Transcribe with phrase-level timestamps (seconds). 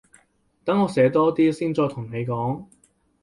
[0.65, 2.65] 等我寫多啲先再同你講